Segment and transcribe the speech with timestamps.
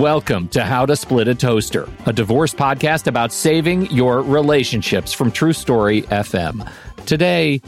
[0.00, 5.30] Welcome to How to Split a Toaster, a divorce podcast about saving your relationships from
[5.30, 6.66] True Story FM.
[7.04, 7.60] Today,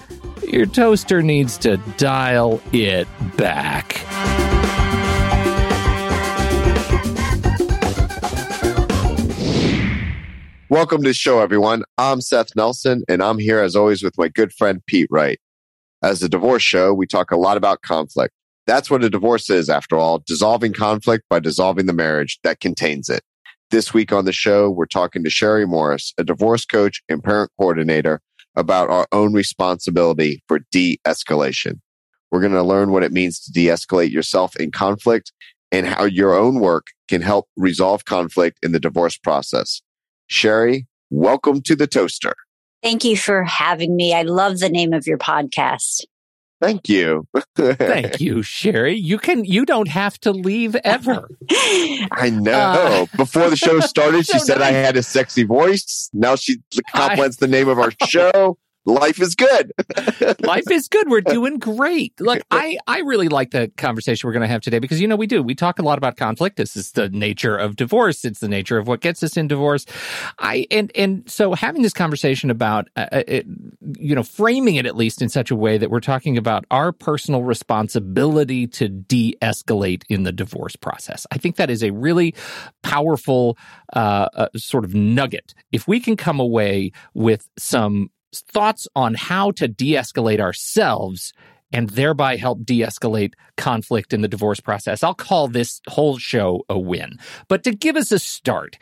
[0.48, 3.06] your toaster needs to dial it
[3.36, 4.02] back.
[10.70, 11.82] Welcome to the show, everyone.
[11.98, 15.38] I'm Seth Nelson, and I'm here as always with my good friend Pete Wright.
[16.02, 18.32] As a divorce show, we talk a lot about conflict.
[18.66, 23.08] That's what a divorce is, after all, dissolving conflict by dissolving the marriage that contains
[23.08, 23.22] it.
[23.70, 27.50] This week on the show, we're talking to Cherie Morris, a divorce coach and parent
[27.58, 28.20] coordinator,
[28.54, 31.80] about our own responsibility for de escalation.
[32.30, 35.32] We're going to learn what it means to de escalate yourself in conflict
[35.72, 39.80] and how your own work can help resolve conflict in the divorce process.
[40.28, 42.34] Sherry, welcome to the toaster.
[42.82, 44.12] Thank you for having me.
[44.12, 46.02] I love the name of your podcast.
[46.62, 47.26] Thank you.
[47.56, 48.94] Thank you, Cherie.
[48.94, 51.28] You can you don't have to leave ever.
[51.50, 52.52] I know.
[52.52, 54.68] Uh, Before the show started, she so said nice.
[54.68, 56.08] I had a sexy voice.
[56.12, 56.58] Now she
[56.94, 59.72] compliments I, the name of our show life is good.
[60.40, 61.08] life is good.
[61.08, 62.20] We're doing great.
[62.20, 65.16] Look, I, I really like the conversation we're going to have today because, you know,
[65.16, 65.42] we do.
[65.42, 66.56] We talk a lot about conflict.
[66.56, 68.24] This is the nature of divorce.
[68.24, 69.86] It's the nature of what gets us in divorce.
[70.38, 73.46] I, and, and so having this conversation about, uh, uh, it,
[73.98, 76.92] you know, framing it at least in such a way that we're talking about our
[76.92, 81.26] personal responsibility to de escalate in the divorce process.
[81.30, 82.34] I think that is a really
[82.82, 83.56] powerful,
[83.94, 85.54] uh, uh, sort of nugget.
[85.70, 91.32] If we can come away with some thoughts on how to de escalate ourselves
[91.72, 95.02] and thereby help de escalate conflict in the divorce process.
[95.02, 97.18] I'll call this whole show a win.
[97.48, 98.78] But to give us a start,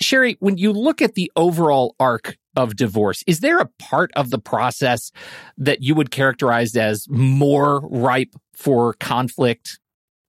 [0.00, 4.30] Cherie, when you look at the overall arc of divorce, is there a part of
[4.30, 5.12] the process
[5.56, 9.78] that you would characterize as more ripe for conflict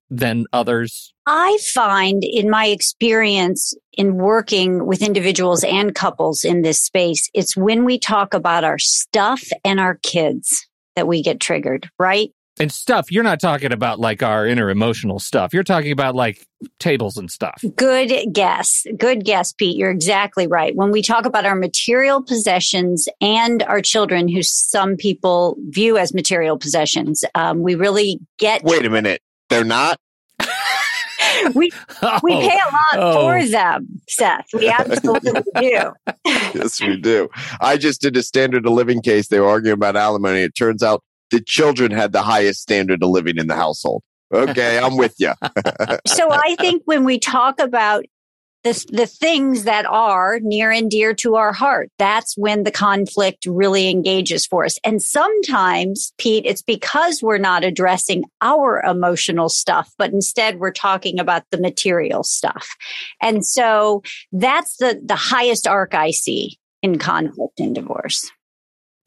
[0.09, 1.13] than others?
[1.29, 7.57] I find in my experience in working with individuals and couples in this space, it's
[7.57, 10.65] when we talk about our stuff and our kids
[10.95, 12.31] that we get triggered, right?
[12.61, 15.53] And stuff, you're not talking about like our inner emotional stuff.
[15.53, 16.47] You're talking about like
[16.79, 17.61] tables and stuff.
[17.75, 18.87] Good guess.
[18.97, 19.75] Good guess, Pete.
[19.75, 20.73] You're exactly right.
[20.77, 26.13] When we talk about our material possessions and our children, who some people view as
[26.13, 28.63] material possessions, um, we really get.
[28.63, 29.21] Wait a minute.
[29.49, 29.99] They're not?
[31.53, 31.69] we
[32.01, 33.21] oh, we pay a lot oh.
[33.21, 34.47] for them, Seth.
[34.53, 35.91] We absolutely do.
[36.25, 37.29] yes, we do.
[37.61, 39.27] I just did a standard of living case.
[39.27, 40.41] They were arguing about alimony.
[40.41, 44.03] It turns out the children had the highest standard of living in the household.
[44.33, 45.33] Okay, I'm with you.
[46.05, 48.05] so I think when we talk about
[48.63, 51.89] the, the things that are near and dear to our heart.
[51.97, 54.77] That's when the conflict really engages for us.
[54.83, 61.19] And sometimes, Pete, it's because we're not addressing our emotional stuff, but instead we're talking
[61.19, 62.67] about the material stuff.
[63.21, 68.29] And so that's the, the highest arc I see in conflict and divorce.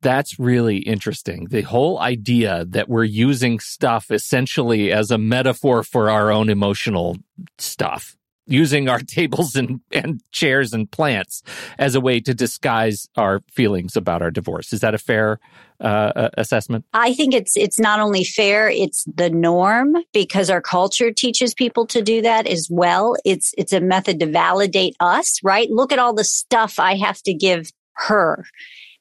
[0.03, 1.49] That's really interesting.
[1.51, 7.19] The whole idea that we're using stuff essentially as a metaphor for our own emotional
[7.59, 11.43] stuff using our tables and, and chairs and plants
[11.79, 14.73] as a way to disguise our feelings about our divorce.
[14.73, 15.39] Is that a fair
[15.81, 16.85] uh, assessment?
[16.93, 21.87] I think it's it's not only fair; it's the norm because our culture teaches people
[21.87, 23.17] to do that as well.
[23.25, 25.71] It's it's a method to validate us, right?
[25.71, 28.45] Look at all the stuff I have to give her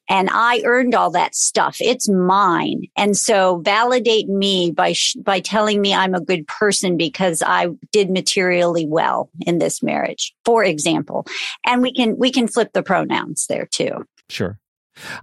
[0.10, 1.78] and I earned all that stuff.
[1.80, 2.84] It's mine.
[2.98, 7.68] And so validate me by, sh- by telling me I'm a good person because I
[7.92, 11.26] did materially well in this marriage, for example.
[11.66, 14.06] And we can, we can flip the pronouns there too.
[14.30, 14.60] Sure.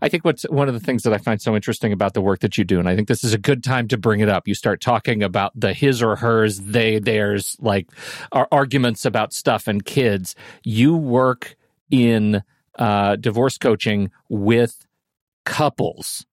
[0.01, 2.41] I think what's one of the things that I find so interesting about the work
[2.41, 4.49] that you do, and I think this is a good time to bring it up.
[4.49, 7.91] You start talking about the his or hers, they, theirs, like
[8.33, 10.35] arguments about stuff and kids.
[10.65, 11.57] You work
[11.91, 12.43] in
[12.79, 14.87] uh, divorce coaching with
[15.45, 16.27] couples.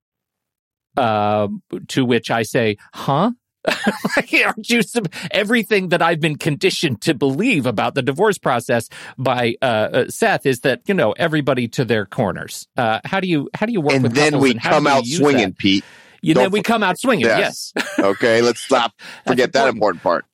[0.96, 1.48] Uh,
[1.88, 3.32] to which I say, huh?
[4.44, 4.82] aren't you
[5.30, 10.44] everything that I've been conditioned to believe about the divorce process by uh, uh, Seth
[10.44, 12.68] is that you know everybody to their corners.
[12.76, 13.94] Uh, how do you how do you work?
[13.94, 15.58] And then we come out swinging, that?
[15.58, 15.84] Pete.
[16.20, 17.26] You then we come out swinging.
[17.26, 17.72] Yes.
[17.76, 17.86] yes.
[17.98, 18.42] okay.
[18.42, 18.92] Let's stop.
[19.26, 20.24] Forget that important part.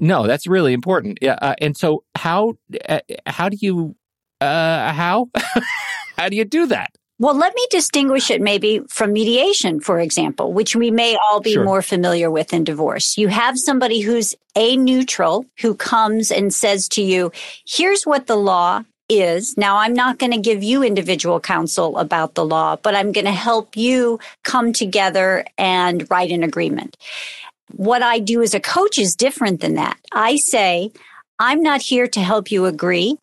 [0.00, 1.18] No, that's really important.
[1.22, 1.38] Yeah.
[1.40, 2.54] Uh, and so how
[2.88, 3.96] uh, how do you
[4.40, 5.30] uh, how
[6.16, 6.90] how do you do that?
[7.18, 11.54] Well, let me distinguish it maybe from mediation, for example, which we may all be
[11.54, 11.64] sure.
[11.64, 13.16] more familiar with in divorce.
[13.16, 17.32] You have somebody who's a neutral who comes and says to you,
[17.66, 19.56] here's what the law is.
[19.56, 23.24] Now, I'm not going to give you individual counsel about the law, but I'm going
[23.24, 26.98] to help you come together and write an agreement.
[27.72, 29.98] What I do as a coach is different than that.
[30.12, 30.92] I say,
[31.38, 33.18] I'm not here to help you agree.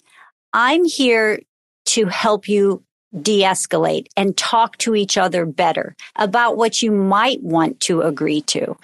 [0.54, 1.42] I'm here
[1.88, 2.84] to help you
[3.22, 8.42] de escalate and talk to each other better about what you might want to agree
[8.42, 8.76] to.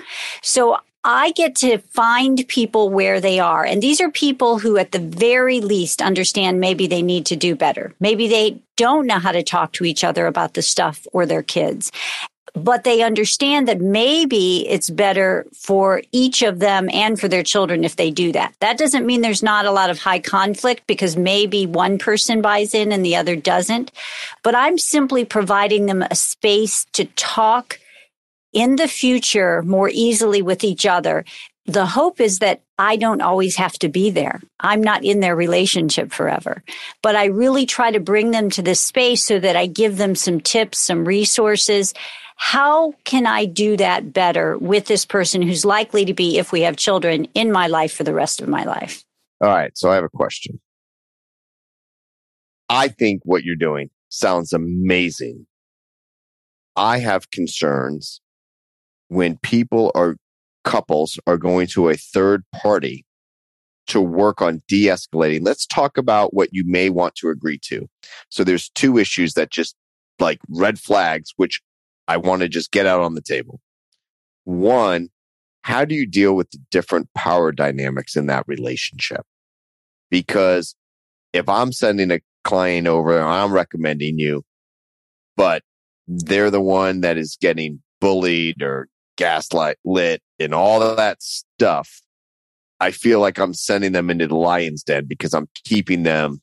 [0.42, 3.64] So I get to find people where they are.
[3.64, 7.56] And these are people who, at the very least, understand maybe they need to do
[7.56, 7.96] better.
[8.00, 11.44] Maybe they don't know how to talk to each other about the stuff or their
[11.44, 11.92] kids
[12.54, 17.84] but they understand that maybe it's better for each of them and for their children
[17.84, 18.54] if they do that.
[18.60, 22.74] That doesn't mean there's not a lot of high conflict because maybe one person buys
[22.74, 23.92] in and the other doesn't.
[24.44, 27.80] But I'm simply providing them a space to talk
[28.54, 31.26] in the future more easily with each other.
[31.66, 34.42] The hope is that I don't always have to be there.
[34.60, 36.64] I'm not in their relationship forever,
[37.04, 40.16] but I really try to bring them to this space so that I give them
[40.16, 41.94] some tips, some resources,
[42.42, 46.62] how can I do that better with this person who's likely to be, if we
[46.62, 49.04] have children, in my life for the rest of my life?
[49.42, 49.78] All right.
[49.78, 50.62] So I have a question.
[52.70, 55.48] I think what you're doing sounds amazing.
[56.78, 58.22] I have concerns
[59.10, 60.16] when people or
[60.64, 63.06] couples are going to a third party
[63.88, 65.44] to work on de escalating.
[65.44, 67.90] Let's talk about what you may want to agree to.
[68.30, 69.76] So there's two issues that just
[70.20, 71.62] like red flags, which
[72.10, 73.62] I want to just get out on the table.
[74.44, 75.10] One,
[75.62, 79.22] how do you deal with the different power dynamics in that relationship?
[80.10, 80.76] Because
[81.34, 84.44] if I'm sending a client over, I'm recommending you,
[85.38, 85.62] but
[86.08, 92.02] they're the one that is getting bullied or gaslight lit and all of that stuff.
[92.80, 96.42] I feel like I'm sending them into the lion's den because I'm keeping them,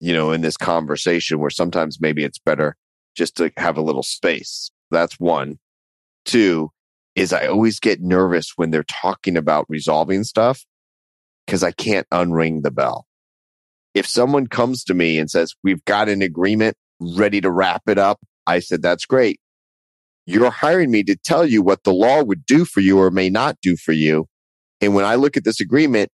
[0.00, 2.76] you know, in this conversation where sometimes maybe it's better
[3.14, 4.72] just to have a little space.
[4.90, 5.58] That's one.
[6.24, 6.70] Two
[7.14, 10.64] is I always get nervous when they're talking about resolving stuff
[11.46, 13.06] because I can't unring the bell.
[13.94, 17.98] If someone comes to me and says, we've got an agreement ready to wrap it
[17.98, 19.38] up, I said, that's great.
[20.26, 23.30] You're hiring me to tell you what the law would do for you or may
[23.30, 24.26] not do for you.
[24.80, 26.10] And when I look at this agreement,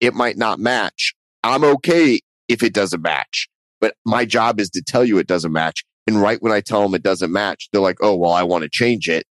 [0.00, 1.14] it might not match.
[1.42, 3.48] I'm okay if it doesn't match,
[3.80, 5.84] but my job is to tell you it doesn't match.
[6.08, 8.64] And right when I tell them it doesn't match, they're like, oh, well, I want
[8.64, 9.26] to change it.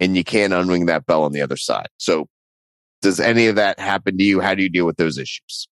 [0.00, 1.88] And you can't unring that bell on the other side.
[1.96, 2.26] So
[3.00, 4.40] does any of that happen to you?
[4.40, 5.68] How do you deal with those issues?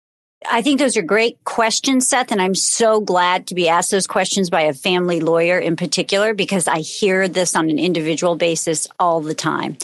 [0.49, 2.31] I think those are great questions, Seth.
[2.31, 6.35] And I'm so glad to be asked those questions by a family lawyer in particular,
[6.35, 9.77] because I hear this on an individual basis all the time.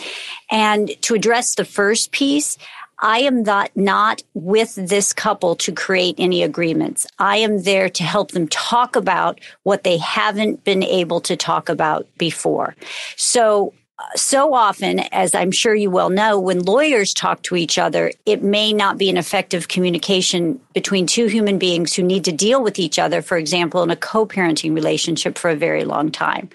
[0.50, 2.59] And to address the first piece,
[3.02, 7.06] I am not, not with this couple to create any agreements.
[7.19, 11.69] I am there to help them talk about what they haven't been able to talk
[11.69, 12.76] about before.
[13.16, 13.75] So
[14.16, 18.43] so often, as I'm sure you well know, when lawyers talk to each other, it
[18.43, 22.78] may not be an effective communication between two human beings who need to deal with
[22.78, 26.49] each other, for example, in a co parenting relationship for a very long time.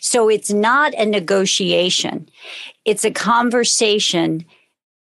[0.00, 2.28] So it's not a negotiation,
[2.84, 4.44] it's a conversation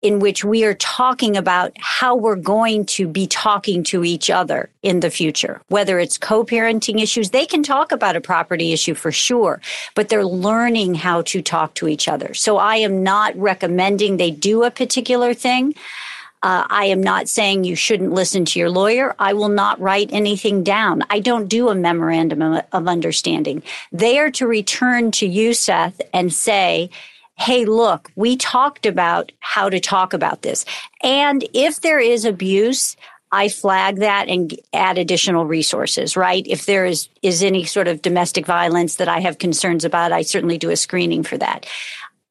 [0.01, 4.69] in which we are talking about how we're going to be talking to each other
[4.81, 5.61] in the future.
[5.67, 9.61] Whether it's co-parenting issues, they can talk about a property issue for sure,
[9.93, 12.33] but they're learning how to talk to each other.
[12.33, 15.75] So I am not recommending they do a particular thing.
[16.43, 19.15] Uh, I am not saying you shouldn't listen to your lawyer.
[19.19, 21.03] I will not write anything down.
[21.11, 22.41] I don't do a memorandum
[22.71, 23.61] of understanding.
[23.91, 26.89] They are to return to you, Seth, and say,
[27.41, 30.63] hey, look, we talked about how to talk about this.
[31.01, 32.95] And if there is abuse,
[33.31, 36.45] I flag that and add additional resources, right?
[36.45, 40.21] If there is, is any sort of domestic violence that I have concerns about, I
[40.21, 41.65] certainly do a screening for that.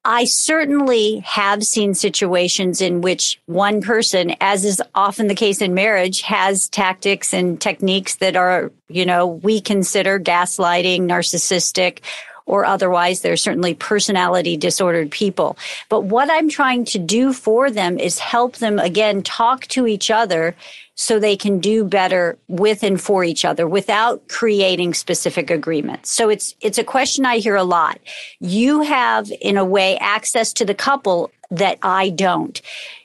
[0.03, 5.75] I certainly have seen situations in which one person, as is often the case in
[5.75, 11.99] marriage, has tactics and techniques that are, you know, we consider gaslighting, narcissistic,
[12.51, 13.21] or otherwise.
[13.21, 15.57] They're certainly personality disordered people.
[15.87, 20.11] But what I'm trying to do for them is help them again talk to each
[20.11, 20.53] other
[20.95, 26.11] so they can do better with and for each other without creating specific agreements.
[26.11, 27.99] So it's it's a question I hear a lot.
[28.41, 32.61] You have in a way access to the couple that I don't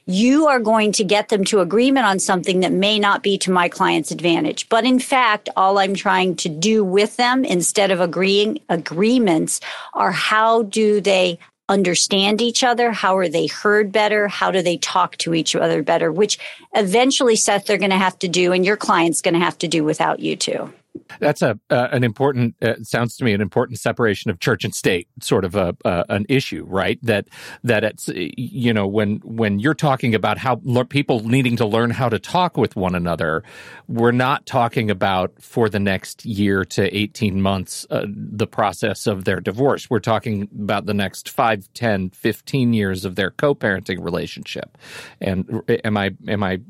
[0.07, 3.51] you are going to get them to agreement on something that may not be to
[3.51, 4.69] my client's advantage.
[4.69, 9.61] But in fact, all I'm trying to do with them instead of agreeing agreements
[9.95, 12.93] are how do they understand each other?
[12.93, 14.29] How are they heard better?
[14.29, 16.13] How do they talk to each other better?
[16.13, 16.39] Which
[16.77, 19.69] eventually, Seth, they're going to have to do, and your client's going to have to
[19.69, 20.73] do without you too.
[21.21, 22.57] That's a uh, an important.
[22.63, 26.05] Uh, sounds to me an important separation of church and state, sort of a uh,
[26.09, 26.99] an issue, right?
[27.03, 27.29] That
[27.65, 31.91] that it's you know when when you're talking about how le- people needing to learn
[31.91, 33.43] how to talk with one another,
[33.89, 39.25] we're not talking about for the next year to eighteen months uh, the process of
[39.25, 39.89] their divorce.
[39.91, 44.79] We're talking about the next 5, 10, 15 years of their co-parenting relationship.
[45.21, 46.61] And am I am I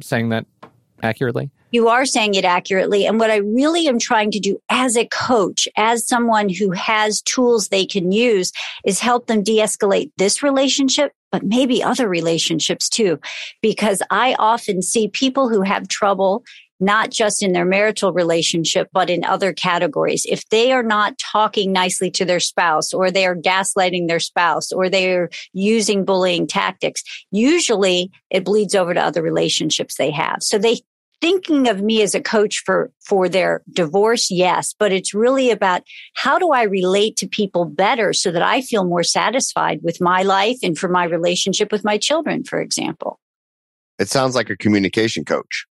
[0.00, 0.46] saying that
[1.02, 1.50] accurately?
[1.70, 3.06] You are saying it accurately.
[3.06, 7.22] And what I really am trying to do as a coach, as someone who has
[7.22, 8.52] tools they can use,
[8.84, 13.18] is help them de escalate this relationship, but maybe other relationships too.
[13.62, 16.44] Because I often see people who have trouble
[16.82, 20.26] not just in their marital relationship, but in other categories.
[20.28, 24.72] If they are not talking nicely to their spouse or they are gaslighting their spouse
[24.72, 30.42] or they're using bullying tactics, usually it bleeds over to other relationships they have.
[30.42, 30.80] So they
[31.22, 34.30] thinking of me as a coach for for their divorce?
[34.30, 35.82] Yes but it's really about
[36.14, 40.22] how do i relate to people better so that i feel more satisfied with my
[40.22, 43.18] life and for my relationship with my children for example?
[43.98, 45.66] It sounds like a communication coach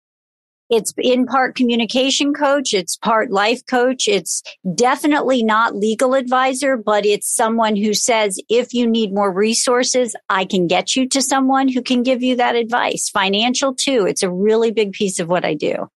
[0.69, 2.73] it's in part communication coach.
[2.73, 4.07] It's part life coach.
[4.07, 4.43] It's
[4.75, 10.45] definitely not legal advisor, but it's someone who says, if you need more resources, I
[10.45, 13.09] can get you to someone who can give you that advice.
[13.09, 14.05] Financial too.
[14.05, 15.89] It's a really big piece of what I do.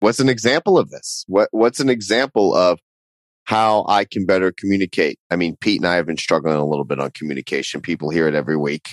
[0.00, 1.24] What's an example of this?
[1.26, 2.78] What, what's an example of
[3.44, 5.18] how I can better communicate?
[5.30, 7.80] I mean, Pete and I have been struggling a little bit on communication.
[7.80, 8.88] People hear it every week.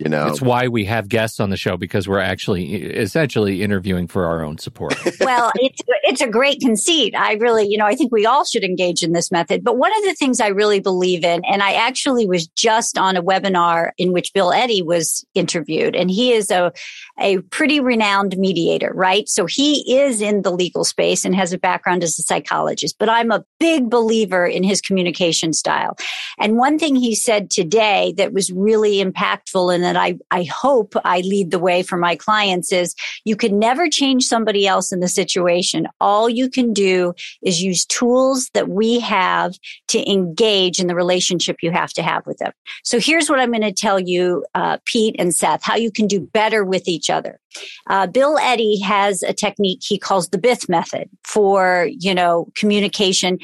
[0.00, 4.08] You know, it's why we have guests on the show because we're actually essentially interviewing
[4.08, 4.94] for our own support.
[5.20, 7.14] well, it's it's a great conceit.
[7.14, 9.62] I really, you know, I think we all should engage in this method.
[9.62, 13.14] But one of the things I really believe in, and I actually was just on
[13.14, 16.72] a webinar in which Bill Eddy was interviewed, and he is a
[17.18, 19.28] a pretty renowned mediator, right?
[19.28, 22.96] So he is in the legal space and has a background as a psychologist.
[22.98, 25.98] But I'm a big believer in his communication style.
[26.38, 30.94] And one thing he said today that was really impactful and that I, I hope
[31.04, 32.94] I lead the way for my clients is
[33.24, 35.88] you can never change somebody else in the situation.
[36.00, 39.54] All you can do is use tools that we have
[39.88, 42.52] to engage in the relationship you have to have with them.
[42.84, 46.06] So here's what I'm going to tell you, uh, Pete and Seth, how you can
[46.06, 47.40] do better with each other.
[47.88, 53.38] Uh, Bill Eddy has a technique he calls the BIF method for, you know, communication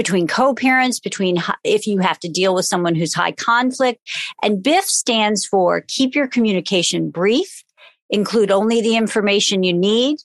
[0.00, 4.00] between co-parents, between if you have to deal with someone who's high conflict.
[4.42, 7.62] And BIF stands for keep your communication brief,
[8.08, 10.16] include only the information you need,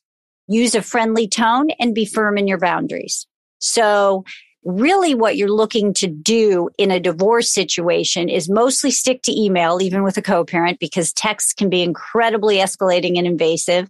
[0.47, 3.27] use a friendly tone and be firm in your boundaries.
[3.59, 4.23] So
[4.63, 9.81] really what you're looking to do in a divorce situation is mostly stick to email,
[9.81, 13.89] even with a co-parent, because texts can be incredibly escalating and invasive.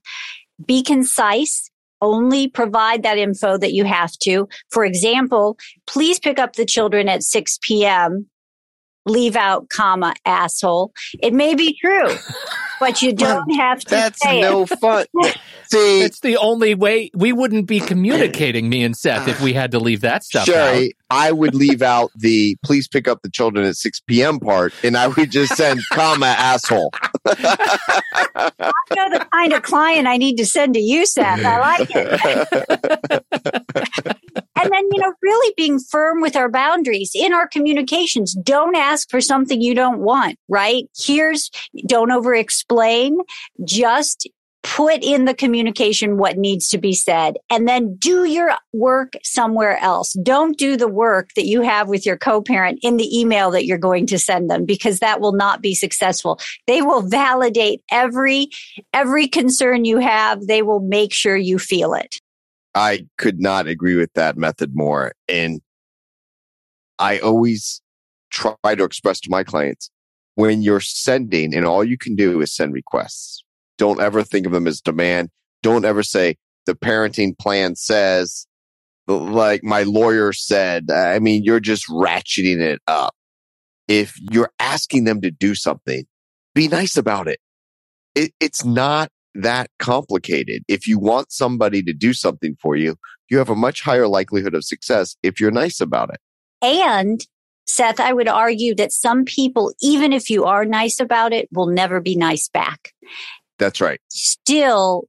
[0.65, 1.69] Be concise
[2.05, 4.47] only provide that info that you have to.
[4.69, 5.57] For example,
[5.87, 8.27] please pick up the children at 6 p.m.
[9.05, 10.91] Leave out comma asshole.
[11.19, 12.09] It may be true.
[12.79, 13.89] but you don't have to.
[13.89, 14.79] That's no it.
[14.79, 15.05] fun.
[15.71, 19.71] See, it's the only way we wouldn't be communicating me and Seth if we had
[19.71, 21.17] to leave that stuff Cherie, out.
[21.17, 24.39] I would leave out the please pick up the children at 6 p.m.
[24.39, 26.91] part and I would just send comma asshole.
[27.25, 28.51] I
[28.95, 31.43] know the kind of client I need to send to you, Seth.
[31.43, 33.25] I like it.
[34.55, 38.33] And then, you know, really being firm with our boundaries in our communications.
[38.33, 40.85] Don't ask for something you don't want, right?
[40.97, 41.51] Here's,
[41.87, 43.17] don't over explain.
[43.63, 44.29] Just
[44.63, 49.77] put in the communication what needs to be said and then do your work somewhere
[49.77, 50.13] else.
[50.23, 53.77] Don't do the work that you have with your co-parent in the email that you're
[53.77, 56.39] going to send them because that will not be successful.
[56.65, 58.47] They will validate every,
[58.91, 60.47] every concern you have.
[60.47, 62.19] They will make sure you feel it.
[62.75, 65.13] I could not agree with that method more.
[65.29, 65.61] And
[66.99, 67.81] I always
[68.29, 69.89] try to express to my clients
[70.35, 73.43] when you're sending and all you can do is send requests.
[73.77, 75.29] Don't ever think of them as demand.
[75.63, 78.45] Don't ever say the parenting plan says,
[79.07, 80.91] like my lawyer said.
[80.91, 83.15] I mean, you're just ratcheting it up.
[83.87, 86.05] If you're asking them to do something,
[86.53, 87.39] be nice about it.
[88.15, 90.63] it it's not that complicated.
[90.67, 92.95] If you want somebody to do something for you,
[93.29, 96.19] you have a much higher likelihood of success if you're nice about it.
[96.61, 97.25] And
[97.67, 101.67] Seth, I would argue that some people, even if you are nice about it, will
[101.67, 102.93] never be nice back.
[103.57, 103.99] That's right.
[104.09, 105.07] Still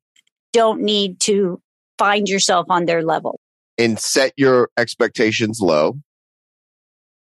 [0.53, 1.61] don't need to
[1.99, 3.41] find yourself on their level.
[3.79, 5.95] And set your expectations low.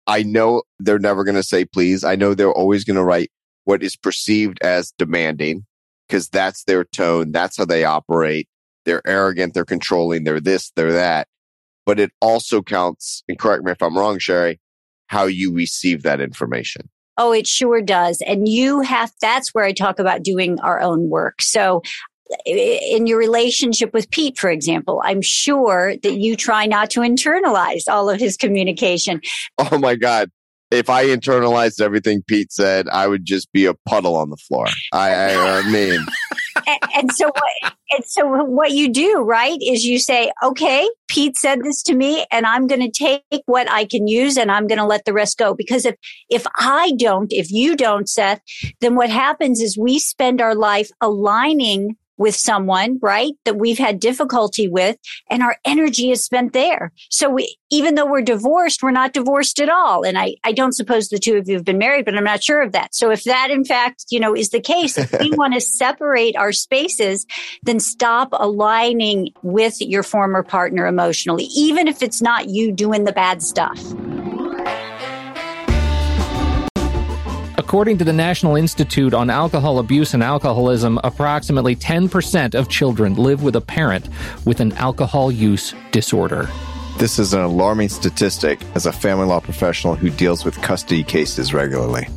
[0.06, 2.02] I know they're never going to say please.
[2.02, 3.30] I know they're always going to write
[3.64, 5.64] what is perceived as demanding
[6.12, 7.32] because that's their tone.
[7.32, 8.46] That's how they operate.
[8.84, 11.28] they're arrogant, they're controlling, they're this, they're that.
[11.86, 14.60] But it also counts, and correct me if I'm wrong, Cherie,
[15.06, 16.88] how you receive that information.
[17.18, 18.22] Oh, it sure does.
[18.26, 21.42] And you have, that's where I talk about doing our own work.
[21.42, 21.82] So
[22.46, 27.82] in your relationship with Pete, for example, I'm sure that you try not to internalize
[27.88, 29.20] all of his communication.
[29.58, 30.30] Oh my God
[30.72, 34.66] if I internalized everything Pete said, I would just be a puddle on the floor.
[34.92, 36.00] I, I, I mean,
[36.66, 37.74] and, and, so what?
[37.90, 42.24] And so what you do, right, is you say, "Okay, Pete said this to me,
[42.30, 45.12] and I'm going to take what I can use, and I'm going to let the
[45.12, 45.96] rest go." Because if
[46.30, 48.40] if I don't, if you don't, Seth,
[48.80, 53.32] then what happens is we spend our life aligning with someone, right?
[53.44, 54.96] That we've had difficulty with
[55.30, 56.92] and our energy is spent there.
[57.10, 60.04] So we, even though we're divorced, we're not divorced at all.
[60.04, 62.42] And I, I don't suppose the two of you have been married, but I'm not
[62.42, 62.94] sure of that.
[62.94, 66.36] So if that in fact, you know, is the case, if we want to separate
[66.36, 67.26] our spaces,
[67.62, 73.12] then stop aligning with your former partner emotionally, even if it's not you doing the
[73.12, 73.80] bad stuff.
[77.62, 83.44] According to the National Institute on Alcohol Abuse and Alcoholism, approximately 10% of children live
[83.44, 84.08] with a parent
[84.44, 86.48] with an alcohol use disorder.
[86.98, 91.54] This is an alarming statistic as a family law professional who deals with custody cases
[91.54, 92.08] regularly.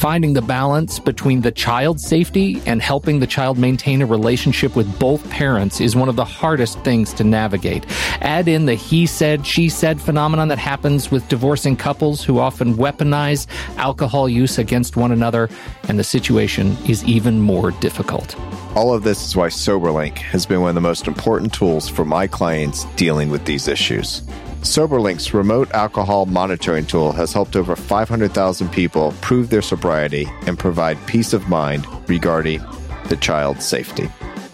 [0.00, 4.98] Finding the balance between the child's safety and helping the child maintain a relationship with
[4.98, 7.84] both parents is one of the hardest things to navigate.
[8.22, 12.76] Add in the he said, she said phenomenon that happens with divorcing couples who often
[12.76, 15.50] weaponize alcohol use against one another,
[15.86, 18.34] and the situation is even more difficult.
[18.74, 22.06] All of this is why SoberLink has been one of the most important tools for
[22.06, 24.22] my clients dealing with these issues.
[24.60, 30.98] SoberLink's remote alcohol monitoring tool has helped over 500,000 people prove their sobriety and provide
[31.06, 32.62] peace of mind regarding
[33.08, 34.04] the child's safety.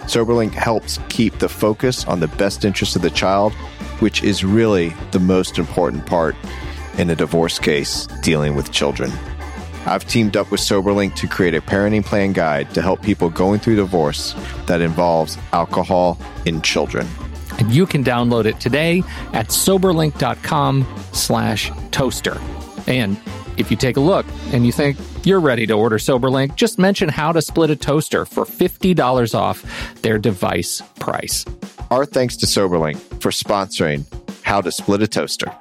[0.07, 3.53] SoberLink helps keep the focus on the best interest of the child,
[3.99, 6.37] which is really the most important part
[6.99, 9.11] in a divorce case dealing with children.
[9.87, 13.59] I've teamed up with SoberLink to create a parenting plan guide to help people going
[13.59, 17.09] through divorce that involves alcohol in children.
[17.59, 22.41] And you can download it today at soberlink.com slash toaster.
[22.87, 23.19] And
[23.57, 27.09] if you take a look and you think you're ready to order SoberLink, just mention
[27.09, 31.45] how to split a toaster for $50 off their device price.
[31.91, 34.05] Our thanks to SoberLink for sponsoring
[34.43, 35.53] How to Split a Toaster.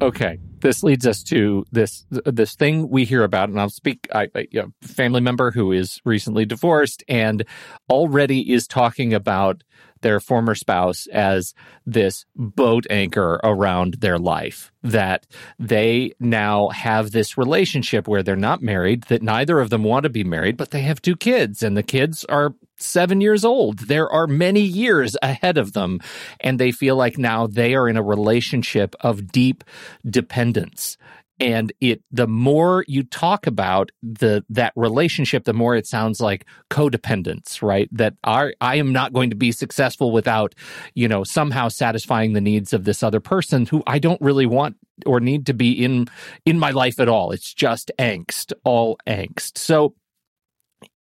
[0.00, 4.08] Okay, this leads us to this this thing we hear about, and I'll speak.
[4.14, 7.44] I, you know, family member who is recently divorced and
[7.90, 9.62] already is talking about
[10.00, 11.54] their former spouse as
[11.86, 14.72] this boat anchor around their life.
[14.82, 15.26] That
[15.58, 20.10] they now have this relationship where they're not married, that neither of them want to
[20.10, 23.80] be married, but they have two kids, and the kids are seven years old.
[23.80, 26.00] There are many years ahead of them,
[26.40, 29.64] and they feel like now they are in a relationship of deep
[30.08, 30.96] dependence.
[31.40, 36.44] And it the more you talk about the that relationship the more it sounds like
[36.70, 37.88] codependence right?
[37.90, 40.54] That I, I am not going to be successful without
[40.94, 44.76] you know somehow satisfying the needs of this other person who i don't really want
[45.06, 46.06] or need to be in
[46.44, 47.32] in my life at all.
[47.32, 49.58] It's just angst all angst.
[49.58, 49.94] So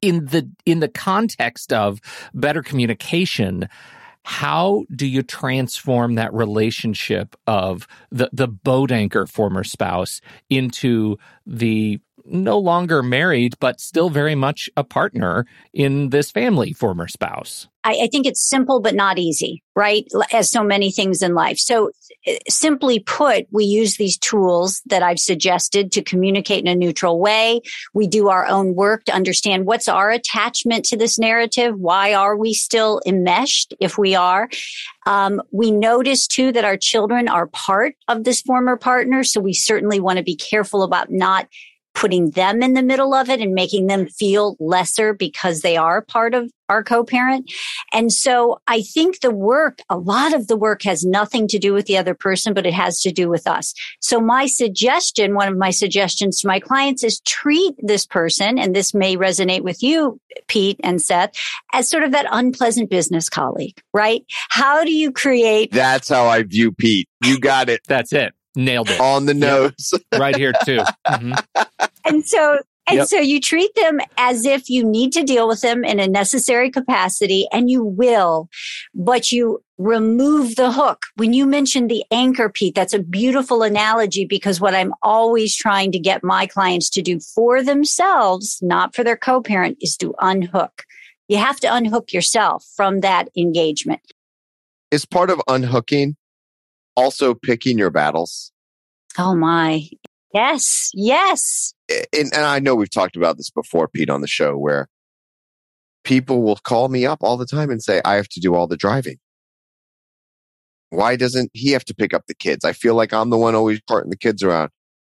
[0.01, 2.01] in the in the context of
[2.35, 3.69] better communication
[4.23, 11.17] how do you transform that relationship of the the boat anchor former spouse into
[11.47, 11.99] the
[12.31, 18.01] no longer married but still very much a partner in this family former spouse I,
[18.03, 20.07] I, think it's simple but not easy, right?
[20.33, 21.59] As so many things in life.
[21.59, 21.91] So
[22.29, 27.19] uh, simply put, we use these tools that I've suggested to communicate in a neutral
[27.19, 27.63] way.
[27.95, 31.79] We do our own work to understand what's our attachment to this narrative.
[31.79, 34.51] Why are we still enmeshed if we are?
[35.07, 39.25] Um, we notice too that our children are part of this former partner.
[39.25, 41.49] So we certainly want to be careful about not
[41.95, 46.03] putting them in the middle of it and making them feel lesser because they are
[46.03, 47.53] part of our co-parent.
[47.93, 51.73] And so I think the work, a lot of the work has nothing to do
[51.73, 53.75] with the other person, but it has to do with us.
[54.01, 58.75] So my suggestion, one of my suggestions to my clients is treat this person, and
[58.75, 61.33] this may resonate with you, Pete and Seth,
[61.73, 64.25] as sort of that unpleasant business colleague, right?
[64.51, 65.73] How do you create?
[65.73, 67.09] That's how I view Pete.
[67.25, 67.81] You got it.
[67.89, 68.33] That's it.
[68.57, 69.01] Nailed it.
[69.01, 69.95] On the nose.
[70.19, 70.83] right here too.
[71.07, 71.35] Mm-hmm.
[72.05, 72.59] And so
[72.89, 73.09] And Yep.
[73.09, 76.71] so you treat them as if you need to deal with them in a necessary
[76.71, 78.49] capacity, and you will,
[78.95, 81.07] but you remove the hook.
[81.15, 85.93] When you mentioned the anchor, Pete, that's a beautiful analogy because what I'm always trying
[85.93, 90.15] to get my clients to do for themselves, not for their co parent, is to
[90.21, 90.85] unhook.
[91.29, 94.01] You have to unhook yourself from that engagement.
[94.91, 96.17] Is part of unhooking
[97.01, 98.53] also picking your battles?
[99.19, 99.89] Oh my.
[100.33, 100.91] Yes.
[100.95, 101.75] Yes.
[101.89, 104.89] and, and I know we've talked about this before, Pete, on the show, where
[106.05, 108.67] people will call me up all the time and say, I have to do all
[108.67, 109.17] the driving.
[110.91, 112.65] Why doesn't he have to pick up the kids?
[112.65, 114.71] I feel like I'm the one always carting the kids around.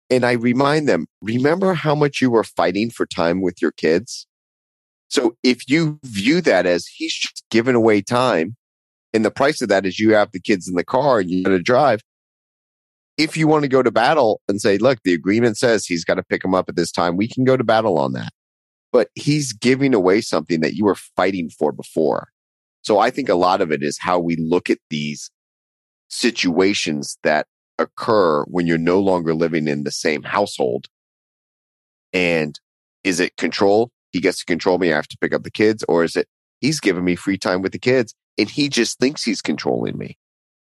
[0.09, 4.27] And I remind them, remember how much you were fighting for time with your kids?
[5.09, 8.55] So if you view that as he's just giving away time,
[9.17, 11.43] and the price of that is you have the kids in the car and you
[11.43, 12.01] got to drive,
[13.17, 16.15] if you want to go to battle and say, look, the agreement says he's got
[16.15, 18.29] to pick him up at this time, we can go to battle on that.
[18.93, 22.27] But he's giving away something that you were fighting for before.
[22.83, 25.31] So I think a lot of it is how we look at these
[26.09, 27.47] situations that
[27.79, 30.85] occur when you're no longer living in the same household.
[32.13, 32.59] And
[33.03, 33.89] is it control?
[34.11, 34.93] He gets to control me.
[34.93, 35.83] I have to pick up the kids.
[35.87, 36.27] Or is it
[36.61, 40.17] he's giving me free time with the kids and he just thinks he's controlling me?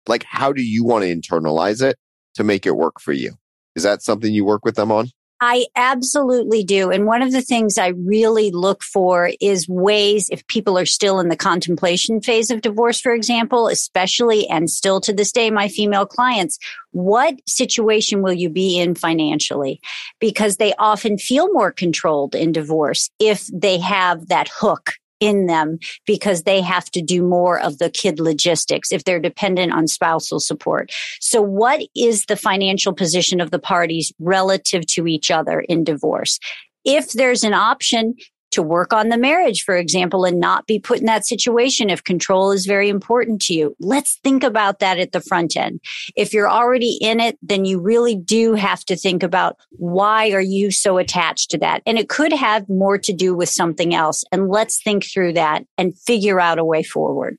[0.07, 1.97] Like, how do you want to internalize it?
[2.35, 3.33] to make it work for you.
[3.75, 5.07] Is that something you work with them on?
[5.41, 6.91] I absolutely do.
[6.91, 11.19] And one of the things I really look for is ways, if people are still
[11.19, 15.67] in the contemplation phase of divorce, for example, especially and still to this day, my
[15.67, 16.57] female clients,
[16.91, 19.81] what situation will you be in financially?
[20.21, 24.93] Because they often feel more controlled in divorce if they have that hook
[25.25, 29.73] in them because they have to do more of the kid logistics if they're dependent
[29.73, 30.91] on spousal support.
[31.19, 36.39] So what is the financial position of the parties relative to each other in divorce?
[36.83, 38.13] If there's an option
[38.55, 42.03] to work on the marriage, for example, and not be put in that situation if
[42.03, 43.75] control is very important to you.
[43.79, 45.79] Let's think about that at the front end.
[46.15, 50.41] If you're already in it, then you really do have to think about why are
[50.41, 51.83] you so attached to that?
[51.85, 54.23] And it could have more to do with something else.
[54.31, 57.37] And let's think through that and figure out a way forward.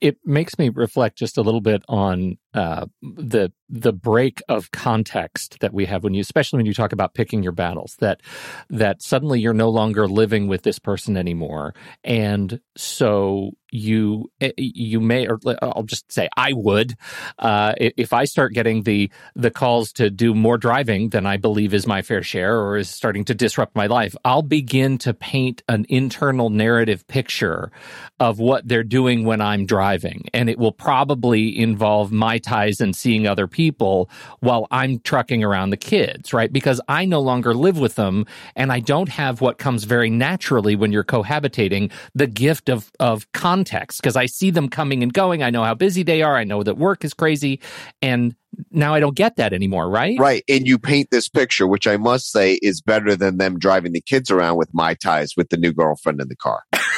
[0.00, 5.58] It makes me reflect just a little bit on uh, the the break of context
[5.60, 7.96] that we have when you, especially when you talk about picking your battles.
[8.00, 8.20] That
[8.68, 15.00] that suddenly you're no longer living with this person anymore, and so you eh, you
[15.00, 16.94] may or I'll just say I would
[17.38, 21.72] uh, if I start getting the the calls to do more driving than I believe
[21.72, 24.14] is my fair share or is starting to disrupt my life.
[24.24, 27.72] I'll begin to paint an internal narrative picture
[28.20, 32.94] of what they're doing when I'm driving, and it will probably involve my ties and
[32.94, 36.52] seeing other people while I'm trucking around the kids, right?
[36.52, 38.26] Because I no longer live with them
[38.56, 43.30] and I don't have what comes very naturally when you're cohabitating, the gift of, of
[43.32, 44.00] context.
[44.02, 45.42] Because I see them coming and going.
[45.42, 46.36] I know how busy they are.
[46.36, 47.60] I know that work is crazy.
[48.00, 48.34] And
[48.70, 50.18] now I don't get that anymore, right?
[50.18, 50.44] Right.
[50.48, 54.00] And you paint this picture, which I must say is better than them driving the
[54.00, 56.62] kids around with my ties with the new girlfriend in the car.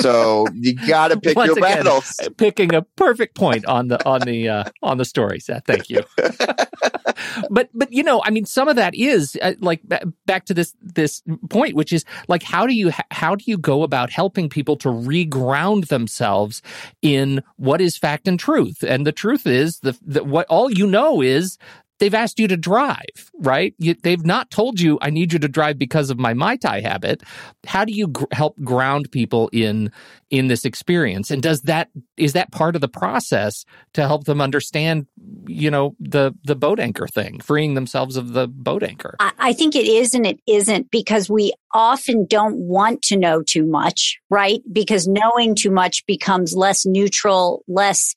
[0.00, 2.20] So you got to pick Once your again, battles.
[2.36, 5.64] Picking a perfect point on the on the uh, on the story, Seth.
[5.66, 6.02] Thank you.
[7.50, 10.54] but but you know, I mean, some of that is uh, like ba- back to
[10.54, 14.48] this this point, which is like how do you how do you go about helping
[14.48, 16.62] people to reground themselves
[17.02, 18.82] in what is fact and truth?
[18.82, 21.58] And the truth is the, the what all you know is
[21.98, 23.74] they've asked you to drive, right?
[23.78, 26.80] You, they've not told you, I need you to drive because of my Mai Tai
[26.80, 27.22] habit.
[27.66, 29.90] How do you gr- help ground people in,
[30.30, 31.30] in this experience?
[31.30, 35.06] And does that, is that part of the process to help them understand,
[35.46, 39.16] you know, the, the boat anchor thing, freeing themselves of the boat anchor?
[39.20, 43.42] I, I think it is and it isn't because we often don't want to know
[43.42, 44.60] too much, right?
[44.70, 48.14] Because knowing too much becomes less neutral, less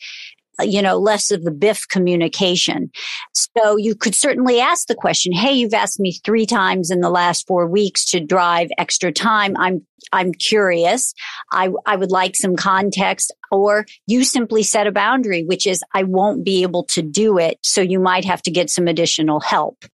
[0.60, 2.92] Uh, you know, less of the BIF communication.
[3.34, 7.10] So you could certainly ask the question, Hey, you've asked me three times in the
[7.10, 9.56] last four weeks to drive extra time.
[9.58, 11.14] I'm, I'm curious.
[11.52, 16.04] I, I would like some context or you simply set a boundary, which is I
[16.04, 17.58] won't be able to do it.
[17.64, 19.86] So you might have to get some additional help.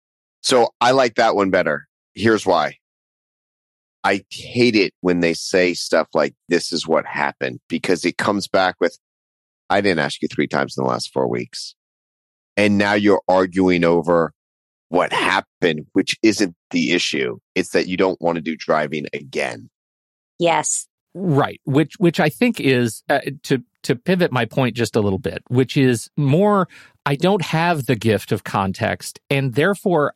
[0.41, 1.87] So I like that one better.
[2.13, 2.77] Here's why.
[4.03, 8.47] I hate it when they say stuff like this is what happened because it comes
[8.47, 8.97] back with,
[9.69, 11.75] I didn't ask you three times in the last four weeks.
[12.57, 14.31] And now you're arguing over
[14.89, 17.37] what happened, which isn't the issue.
[17.53, 19.69] It's that you don't want to do driving again.
[20.39, 20.87] Yes.
[21.13, 21.59] Right.
[21.65, 25.43] Which, which I think is uh, to, to pivot my point just a little bit,
[25.47, 26.67] which is more,
[27.05, 30.13] I don't have the gift of context and therefore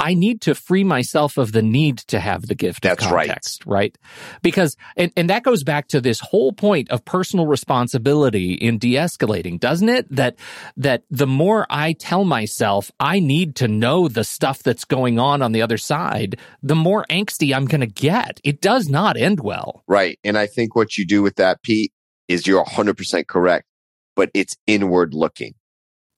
[0.00, 3.66] I need to free myself of the need to have the gift That's of context,
[3.66, 3.78] right.
[3.78, 3.98] right?
[4.42, 9.58] Because, and, and that goes back to this whole point of personal responsibility in de-escalating,
[9.58, 10.06] doesn't it?
[10.14, 10.36] That,
[10.76, 15.42] that the more I tell myself I need to know the stuff that's going on
[15.42, 18.40] on the other side, the more angsty I'm going to get.
[18.44, 19.82] It does not end well.
[19.88, 20.18] Right.
[20.24, 21.92] And I think what you do with that, Pete,
[22.28, 23.66] is you're 100% correct,
[24.14, 25.54] but it's inward looking.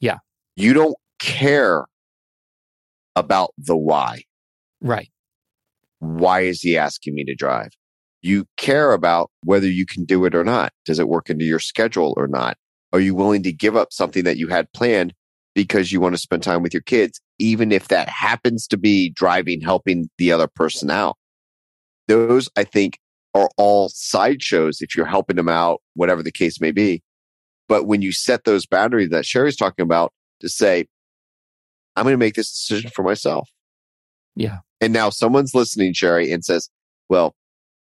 [0.01, 0.19] Yeah.
[0.57, 1.87] You don't care
[3.17, 4.23] about the why.
[4.81, 5.11] Right.
[5.99, 7.71] Why is he asking me to drive?
[8.23, 10.73] You care about whether you can do it or not.
[10.85, 12.57] Does it work into your schedule or not?
[12.93, 15.15] Are you willing to give up something that you had planned
[15.55, 19.11] because you want to spend time with your kids, even if that happens to be
[19.11, 21.17] driving, helping the other person out?
[22.09, 22.99] Those, I think,
[23.35, 27.03] are all sideshows if you're helping them out, whatever the case may be.
[27.69, 30.87] But when you set those boundaries that Cherie's talking about to say,
[31.97, 33.49] I'm going to make this decision for myself.
[34.37, 34.59] Yeah.
[34.81, 36.71] And now someone's listening, Cherie, and says,
[37.09, 37.35] well,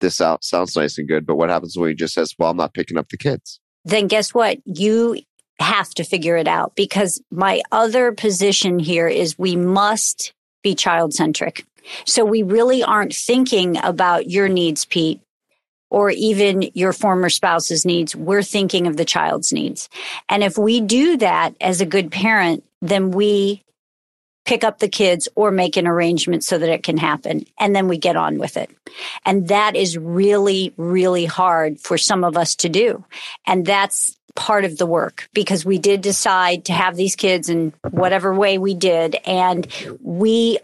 [0.00, 2.56] this out sounds nice and good, but what happens when he just says, well, I'm
[2.56, 3.60] not picking up the kids?
[3.84, 4.58] Then guess what?
[4.64, 5.20] You
[5.58, 11.14] have to figure it out because my other position here is we must be child
[11.14, 11.64] centric.
[12.06, 15.20] So we really aren't thinking about your needs, Pete
[15.94, 18.16] or even your former spouse's needs.
[18.16, 19.88] We're thinking of the child's needs.
[20.28, 23.63] And if we do that as a good parent, then we
[24.44, 27.46] pick up the kids or make an arrangement so that it can happen.
[27.58, 28.70] And then we get on with it.
[29.24, 33.04] And that is really, really hard for some of us to do.
[33.46, 37.72] And that's part of the work because we did decide to have these kids in
[37.90, 39.16] whatever way we did.
[39.24, 39.66] And
[40.00, 40.58] we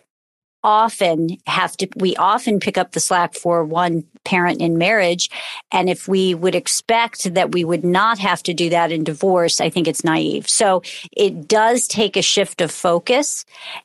[0.62, 5.30] often have to, we often pick up the slack for one parent in marriage.
[5.72, 9.60] And if we would expect that we would not have to do that in divorce,
[9.60, 10.48] I think it's naive.
[10.48, 13.44] So it does take a shift of focus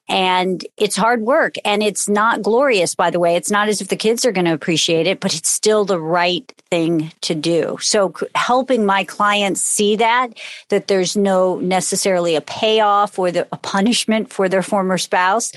[0.09, 3.35] and it's hard work and it's not glorious, by the way.
[3.35, 5.99] It's not as if the kids are going to appreciate it, but it's still the
[5.99, 7.77] right thing to do.
[7.81, 10.33] So helping my clients see that,
[10.69, 15.51] that there's no necessarily a payoff or the, a punishment for their former spouse,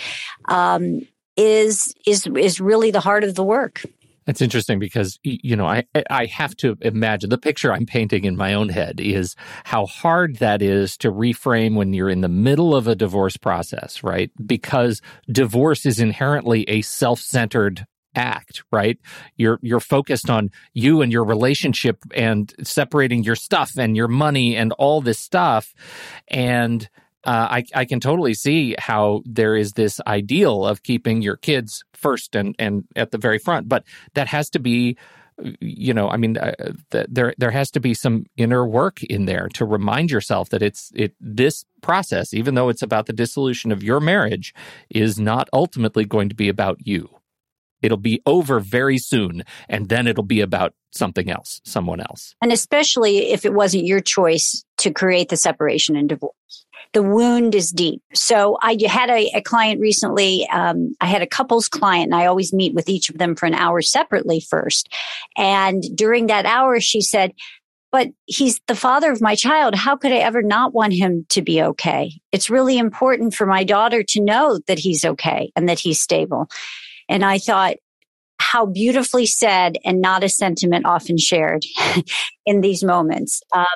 [0.46, 1.06] um,
[1.38, 3.82] is is is really the heart of the work.
[4.26, 8.36] That's interesting because you know I I have to imagine the picture I'm painting in
[8.36, 12.76] my own head is how hard that is to reframe when you're in the middle
[12.76, 14.30] of a divorce process, right?
[14.44, 15.00] Because
[15.32, 18.98] divorce is inherently a self-centered act, right?
[19.36, 24.56] You're you're focused on you and your relationship and separating your stuff and your money
[24.56, 25.72] and all this stuff
[26.26, 26.86] and
[27.24, 31.84] uh, I, I can totally see how there is this ideal of keeping your kids
[31.92, 34.96] first and, and at the very front, but that has to be,
[35.60, 36.52] you know, I mean, uh,
[36.90, 40.62] th- there there has to be some inner work in there to remind yourself that
[40.62, 44.54] it's it this process, even though it's about the dissolution of your marriage,
[44.90, 47.17] is not ultimately going to be about you.
[47.82, 52.34] It'll be over very soon, and then it'll be about something else, someone else.
[52.42, 56.34] And especially if it wasn't your choice to create the separation and divorce
[56.94, 58.02] the wound is deep.
[58.14, 60.48] So I had a, a client recently.
[60.48, 63.46] Um, I had a couples client, and I always meet with each of them for
[63.46, 64.88] an hour separately first.
[65.36, 67.32] And during that hour, she said,
[67.90, 69.74] but he's the father of my child.
[69.74, 72.20] How could I ever not want him to be okay?
[72.32, 76.48] It's really important for my daughter to know that he's okay and that he's stable.
[77.08, 77.76] And I thought,
[78.38, 81.64] how beautifully said and not a sentiment often shared
[82.46, 83.42] in these moments.
[83.52, 83.66] Um,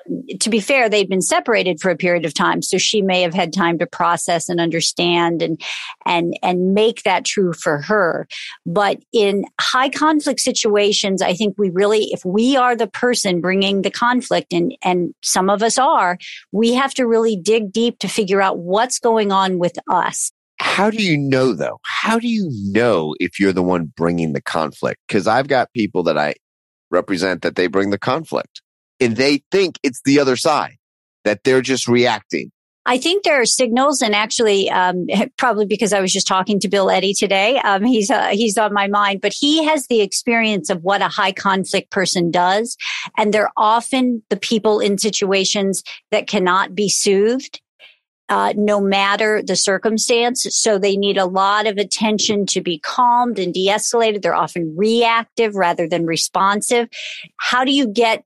[0.40, 3.34] to be fair, they've been separated for a period of time, so she may have
[3.34, 5.60] had time to process and understand and
[6.06, 8.26] and and make that true for her.
[8.64, 13.82] But in high conflict situations, I think we really, if we are the person bringing
[13.82, 16.18] the conflict, and and some of us are,
[16.52, 20.90] we have to really dig deep to figure out what's going on with us how
[20.90, 21.80] do you know though?
[21.82, 25.00] How do you know if you're the one bringing the conflict?
[25.08, 26.34] Because I've got people that I
[26.90, 28.62] represent that they bring the conflict
[29.00, 30.76] and they think it's the other side,
[31.24, 32.52] that they're just reacting.
[32.84, 36.68] I think there are signals, and actually, um, probably because I was just talking to
[36.68, 39.20] Bill Eddy today, um, he's uh, he's on my mind.
[39.20, 42.76] But he has the experience of what a high conflict person does,
[43.16, 47.60] and they're often the people in situations that cannot be soothed
[48.32, 50.46] uh, no matter the circumstance.
[50.56, 54.22] So they need a lot of attention to be calmed and de escalated.
[54.22, 56.88] They're often reactive rather than responsive.
[57.36, 58.24] How do you get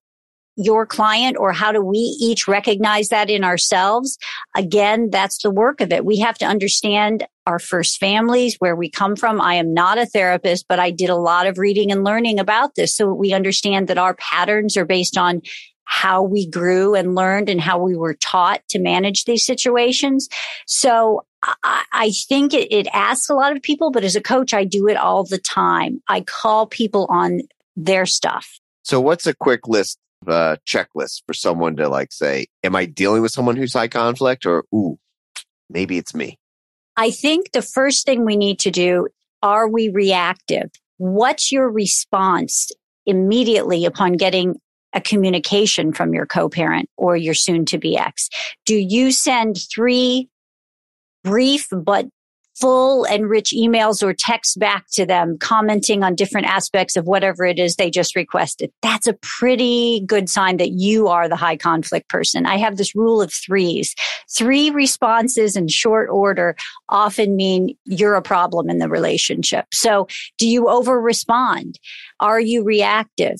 [0.54, 4.16] your client or how do we each recognize that in ourselves?
[4.54, 6.04] Again, that's the work of it.
[6.04, 9.40] We have to understand our first families, where we come from.
[9.40, 12.76] I am not a therapist, but I did a lot of reading and learning about
[12.76, 12.94] this.
[12.94, 15.42] So we understand that our patterns are based on
[15.86, 20.28] how we grew and learned and how we were taught to manage these situations.
[20.66, 21.24] So
[21.62, 24.64] I, I think it, it asks a lot of people, but as a coach, I
[24.64, 26.02] do it all the time.
[26.08, 27.42] I call people on
[27.76, 28.58] their stuff.
[28.82, 33.22] So, what's a quick list, uh, checklist for someone to like say, Am I dealing
[33.22, 34.98] with someone who's high conflict or, ooh,
[35.70, 36.38] maybe it's me?
[36.96, 39.08] I think the first thing we need to do
[39.42, 40.70] are we reactive?
[40.98, 42.70] What's your response
[43.04, 44.60] immediately upon getting
[44.92, 48.28] a communication from your co-parent or your soon to be ex?
[48.64, 50.28] Do you send three
[51.22, 52.06] brief but
[52.58, 57.44] full and rich emails or texts back to them commenting on different aspects of whatever
[57.44, 58.72] it is they just requested.
[58.80, 62.46] That's a pretty good sign that you are the high conflict person.
[62.46, 63.94] I have this rule of threes.
[64.34, 66.56] Three responses in short order
[66.88, 69.66] often mean you're a problem in the relationship.
[69.72, 71.78] So do you over respond?
[72.20, 73.36] Are you reactive?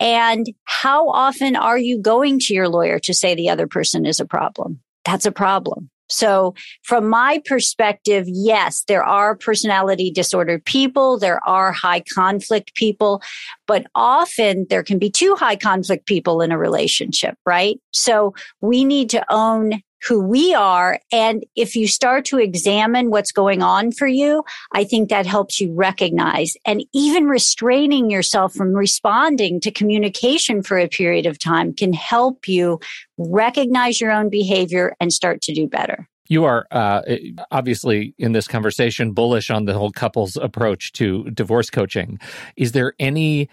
[0.00, 4.20] And how often are you going to your lawyer to say the other person is
[4.20, 4.80] a problem?
[5.04, 5.90] That's a problem.
[6.08, 11.18] So from my perspective, yes, there are personality disordered people.
[11.18, 13.22] There are high conflict people,
[13.66, 17.78] but often there can be two high conflict people in a relationship, right?
[17.92, 21.00] So we need to own who we are.
[21.12, 25.60] And if you start to examine what's going on for you, I think that helps
[25.60, 31.72] you recognize and even restraining yourself from responding to communication for a period of time
[31.72, 32.80] can help you
[33.16, 36.08] recognize your own behavior and start to do better.
[36.28, 37.02] You are uh,
[37.50, 42.18] obviously in this conversation bullish on the whole couples approach to divorce coaching.
[42.56, 43.48] Is there any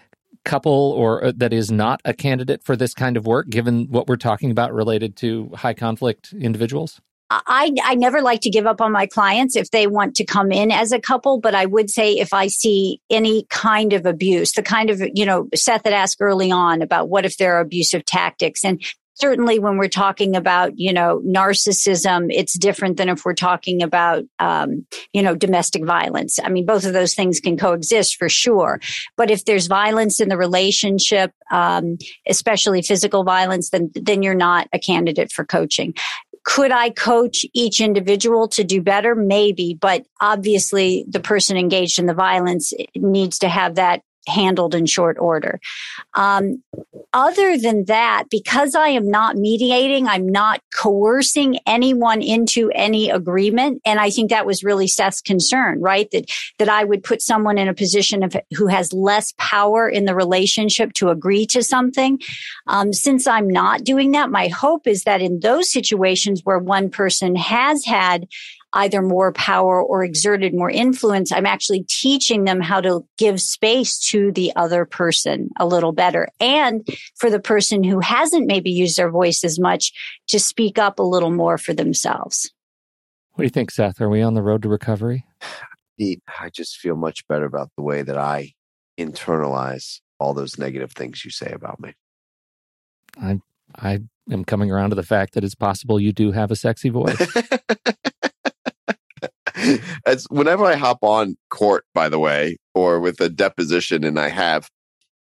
[0.46, 4.08] couple or uh, that is not a candidate for this kind of work, given what
[4.08, 7.00] we're talking about related to high conflict individuals?
[7.28, 10.52] I, I never like to give up on my clients if they want to come
[10.52, 14.52] in as a couple, but I would say if I see any kind of abuse,
[14.52, 17.60] the kind of, you know, Seth had asked early on about what if there are
[17.60, 18.80] abusive tactics and
[19.16, 24.24] certainly when we're talking about you know narcissism it's different than if we're talking about
[24.38, 26.38] um, you know domestic violence.
[26.42, 28.80] I mean both of those things can coexist for sure.
[29.16, 34.68] But if there's violence in the relationship um, especially physical violence then then you're not
[34.72, 35.94] a candidate for coaching.
[36.44, 39.16] Could I coach each individual to do better?
[39.16, 44.86] Maybe, but obviously the person engaged in the violence needs to have that handled in
[44.86, 45.60] short order.
[46.14, 46.62] Um,
[47.12, 53.80] other than that, because I am not mediating, I'm not coercing anyone into any agreement.
[53.84, 56.10] And I think that was really Seth's concern, right?
[56.10, 60.04] That, that I would put someone in a position of who has less power in
[60.04, 62.20] the relationship to agree to something.
[62.66, 66.90] Um, since I'm not doing that, my hope is that in those situations where one
[66.90, 68.26] person has had
[68.76, 73.98] either more power or exerted more influence, I'm actually teaching them how to give space
[74.10, 76.28] to the other person a little better.
[76.40, 76.86] And
[77.16, 79.92] for the person who hasn't maybe used their voice as much
[80.28, 82.52] to speak up a little more for themselves.
[83.32, 84.00] What do you think, Seth?
[84.00, 85.24] Are we on the road to recovery?
[85.98, 88.52] I just feel much better about the way that I
[88.98, 91.94] internalize all those negative things you say about me.
[93.20, 93.40] I
[93.74, 96.88] I am coming around to the fact that it's possible you do have a sexy
[96.88, 97.16] voice.
[100.06, 104.28] As whenever I hop on court, by the way, or with a deposition and I
[104.28, 104.70] have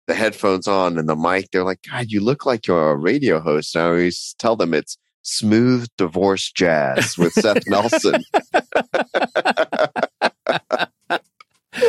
[0.07, 3.39] the headphones on and the mic, they're like, God, you look like you're a radio
[3.39, 3.75] host.
[3.75, 8.23] And I always tell them it's smooth divorce jazz with Seth Nelson.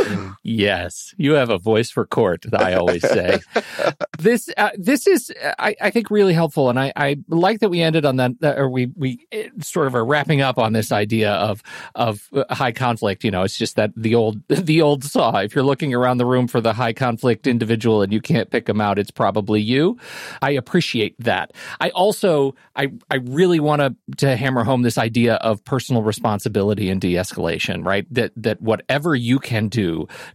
[0.42, 2.44] yes, you have a voice for court.
[2.52, 3.40] I always say
[4.18, 4.48] this.
[4.56, 8.04] Uh, this is, I, I, think, really helpful, and I, I, like that we ended
[8.04, 11.62] on that, or we we eh, sort of are wrapping up on this idea of
[11.94, 13.24] of high conflict.
[13.24, 15.38] You know, it's just that the old the old saw.
[15.38, 18.66] If you're looking around the room for the high conflict individual and you can't pick
[18.66, 19.98] them out, it's probably you.
[20.40, 21.52] I appreciate that.
[21.80, 26.88] I also, I I really want to to hammer home this idea of personal responsibility
[26.88, 27.84] and de escalation.
[27.84, 29.81] Right, that that whatever you can do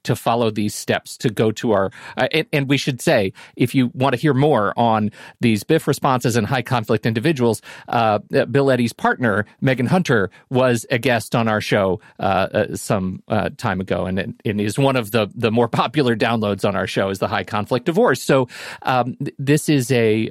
[0.03, 3.73] to follow these steps to go to our uh, and, and, we should say if
[3.73, 8.45] you want to hear more on these BIF responses and high conflict individuals uh, uh,
[8.45, 13.49] Bill Eddy's partner Megan Hunter was a guest on our show uh, uh some uh,
[13.57, 14.05] time ago.
[14.05, 17.27] And, and is one of the the more popular downloads on our show is the
[17.27, 18.21] high conflict divorce.
[18.21, 18.47] So
[18.81, 20.29] um, this is a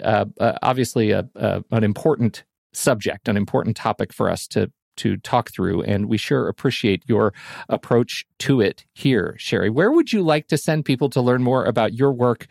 [0.63, 6.07] obviously a, an important subject an important topic for us to to talk through, and
[6.07, 7.33] we sure appreciate your
[7.69, 9.71] approach to it here, Cherie.
[9.71, 12.47] Where would you like to send people to learn more about your work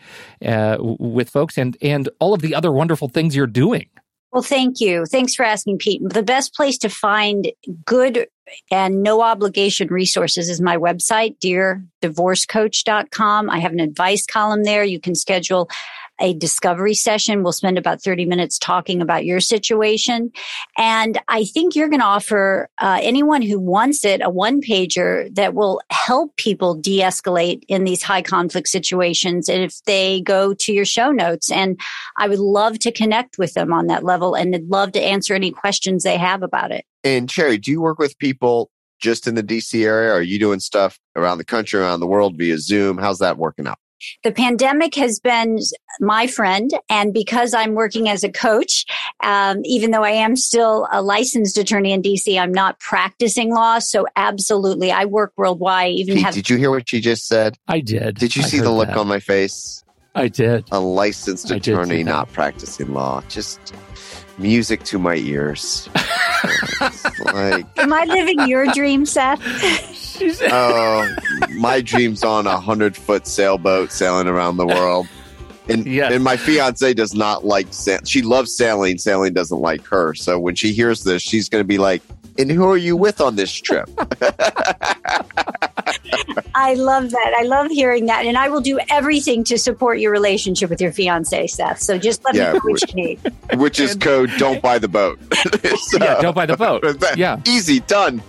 [0.45, 3.89] uh, with folks and and all of the other wonderful things you're doing?
[4.31, 5.05] Well, thank you.
[5.05, 6.01] Thanks for asking, Pete.
[6.03, 7.53] The best place to find
[7.85, 8.27] good
[8.69, 13.49] and no obligation resources is my website, deardivorcecoach.com.
[13.49, 14.83] I have an advice column there.
[14.83, 15.69] You can schedule
[16.19, 17.43] a discovery session.
[17.43, 20.31] We'll spend about 30 minutes talking about your situation.
[20.77, 25.33] And I think you're going to offer uh, anyone who wants it a one pager
[25.35, 29.49] that will help people de escalate in these high conflict situations.
[29.49, 31.79] And if they go to your show notes, and
[32.17, 35.33] I would love to connect with them on that level and I'd love to answer
[35.33, 36.85] any questions they have about it.
[37.03, 40.11] And Cherie, do you work with people just in the DC area?
[40.11, 42.97] Are you doing stuff around the country, around the world via Zoom?
[42.97, 43.77] How's that working out?
[44.23, 45.59] The pandemic has been
[45.99, 46.71] my friend.
[46.89, 48.85] And because I'm working as a coach,
[49.23, 53.79] um, even though I am still a licensed attorney in DC, I'm not practicing law.
[53.79, 55.93] So absolutely, I work worldwide.
[55.93, 56.33] Even Pete, have.
[56.33, 57.57] did you hear what she just said?
[57.67, 58.17] I did.
[58.17, 58.97] Did you I see the look that.
[58.97, 59.83] on my face?
[60.15, 60.65] I did.
[60.71, 63.21] A licensed I did see attorney not practicing law.
[63.27, 63.73] Just
[64.37, 65.89] music to my ears.
[67.33, 69.41] Like, Am I living your dream, Seth?
[70.17, 71.15] She's, oh, um,
[71.59, 75.07] my dream's on a hundred foot sailboat sailing around the world.
[75.67, 76.13] And, Yes.
[76.13, 78.97] and my fiance does not like sa- she loves sailing.
[78.99, 80.13] Sailing doesn't like her.
[80.13, 82.03] So when she hears this, she's going to be like,
[82.37, 83.89] "And who are you with on this trip?"
[86.57, 87.35] I love that.
[87.37, 88.25] I love hearing that.
[88.25, 91.79] And I will do everything to support your relationship with your fiance, Seth.
[91.81, 93.19] So just let Yeah, me know what you need.
[93.55, 95.19] Which is code "Don't buy the boat."
[95.79, 96.83] So- yeah, don't buy the boat.
[97.17, 97.39] Yeah.
[97.45, 98.21] easy done.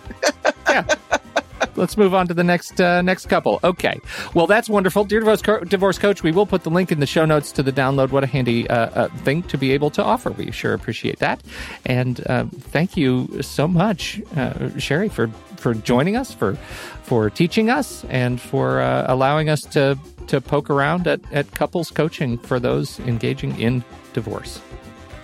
[1.76, 3.60] Let's move on to the next uh, next couple.
[3.62, 4.00] Okay.
[4.34, 6.22] Well, that's wonderful, dear divorce, co- divorce coach.
[6.22, 8.10] We will put the link in the show notes to the download.
[8.10, 10.30] What a handy uh, uh, thing to be able to offer.
[10.30, 11.42] We sure appreciate that,
[11.84, 16.54] and uh, thank you so much, uh, Cherie, for for joining us, for
[17.02, 19.98] for teaching us, and for uh, allowing us to
[20.28, 24.60] to poke around at, at couples coaching for those engaging in divorce.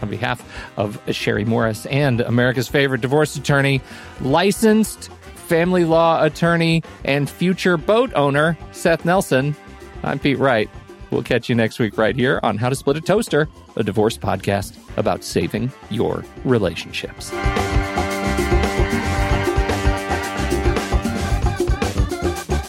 [0.01, 0.43] On behalf
[0.77, 3.81] of Cherie Morris and America's favorite divorce attorney,
[4.21, 5.11] licensed
[5.43, 9.55] family law attorney, and future boat owner, Seth Nelson,
[10.03, 10.69] I'm Pete Wright.
[11.11, 14.17] We'll catch you next week right here on How to Split a Toaster, a divorce
[14.17, 17.31] podcast about saving your relationships.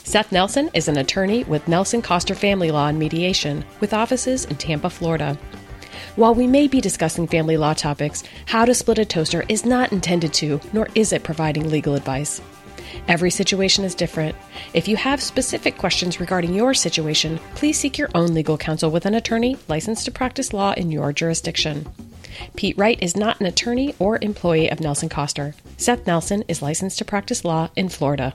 [0.03, 4.57] Seth Nelson is an attorney with Nelson Koster Family Law and Mediation, with offices in
[4.57, 5.35] Tampa, Florida.
[6.15, 9.91] While we may be discussing family law topics, How to Split a Toaster is not
[9.91, 12.41] intended to, nor is it providing legal advice.
[13.07, 14.35] Every situation is different.
[14.73, 19.05] If you have specific questions regarding your situation, please seek your own legal counsel with
[19.05, 21.87] an attorney licensed to practice law in your jurisdiction.
[22.55, 25.53] Pete Wright is not an attorney or employee of Nelson Koster.
[25.77, 28.33] Seth Nelson is licensed to practice law in Florida.